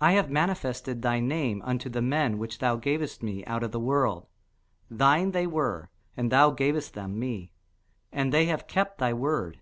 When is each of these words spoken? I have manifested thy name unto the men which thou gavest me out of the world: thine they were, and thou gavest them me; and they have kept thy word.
I 0.00 0.12
have 0.12 0.30
manifested 0.30 1.02
thy 1.02 1.18
name 1.18 1.62
unto 1.64 1.88
the 1.90 2.00
men 2.00 2.38
which 2.38 2.60
thou 2.60 2.76
gavest 2.76 3.24
me 3.24 3.44
out 3.44 3.64
of 3.64 3.72
the 3.72 3.80
world: 3.80 4.28
thine 4.88 5.32
they 5.32 5.48
were, 5.48 5.90
and 6.16 6.30
thou 6.30 6.52
gavest 6.52 6.94
them 6.94 7.18
me; 7.18 7.50
and 8.12 8.32
they 8.32 8.44
have 8.44 8.68
kept 8.68 8.98
thy 8.98 9.12
word. 9.12 9.58